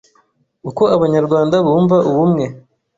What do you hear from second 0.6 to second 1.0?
Uko